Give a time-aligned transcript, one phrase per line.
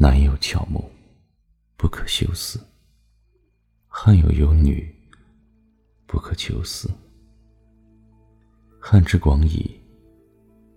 [0.00, 0.88] 男有乔木，
[1.76, 2.60] 不可休思；
[3.88, 4.94] 汉有幽女，
[6.06, 6.88] 不可求思。
[8.78, 9.68] 汉之广矣，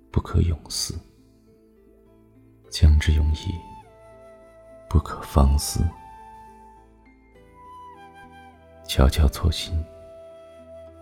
[0.09, 0.95] 不可泳思；
[2.71, 3.53] 江之永矣，
[4.89, 5.85] 不可方思。
[8.87, 9.71] 悄悄错心，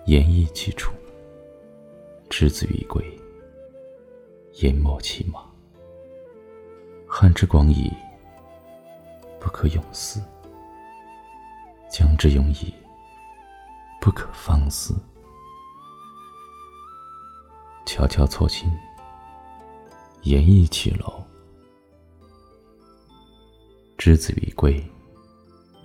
[0.07, 0.91] 言意其处。
[2.29, 3.01] 之子于归，
[4.55, 5.39] 言莫其马？
[7.07, 7.89] 汉之广矣。
[9.39, 10.21] 不可永思，
[11.89, 12.73] 江之永矣；
[14.01, 14.95] 不可方思。
[17.85, 18.71] 悄悄错亲，
[20.21, 21.23] 言意其楼。
[23.97, 24.83] 之子于归，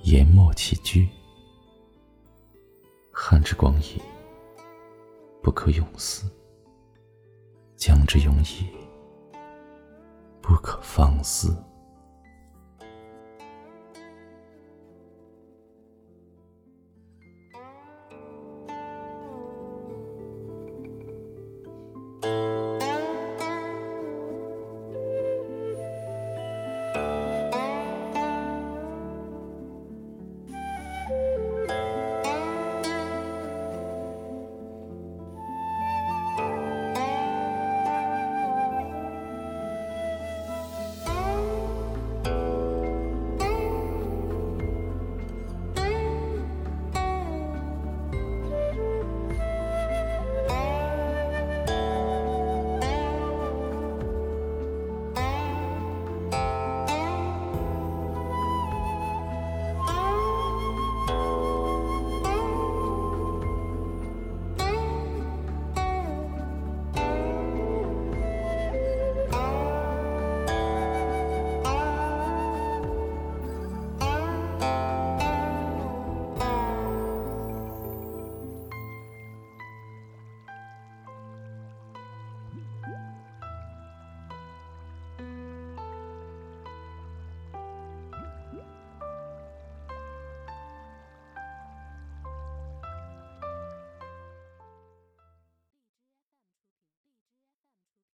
[0.03, 1.09] 言莫其居？
[3.11, 4.03] 汉之广矣，
[5.43, 6.31] 不可永思，
[7.77, 8.67] 江之永矣；
[10.43, 11.57] 不可方思。